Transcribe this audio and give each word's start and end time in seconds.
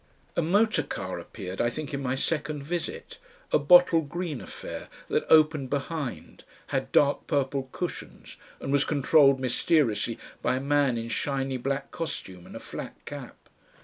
A 0.35 0.41
motor 0.41 0.81
car 0.81 1.19
appeared, 1.19 1.61
I 1.61 1.69
think 1.69 1.93
in 1.93 2.01
my 2.01 2.15
second 2.15 2.63
visit, 2.63 3.19
a 3.51 3.59
bottle 3.59 4.01
green 4.01 4.41
affair 4.41 4.87
that 5.09 5.31
opened 5.31 5.69
behind, 5.69 6.43
had 6.69 6.91
dark 6.91 7.27
purple 7.27 7.69
cushions, 7.71 8.35
and 8.59 8.71
was 8.71 8.83
controlled 8.83 9.39
mysteriously 9.39 10.17
by 10.41 10.55
a 10.55 10.59
man 10.59 10.97
in 10.97 11.09
shiny 11.09 11.57
black 11.57 11.91
costume 11.91 12.47
and 12.47 12.55
a 12.55 12.59
flat 12.59 12.95
cap. 13.05 13.37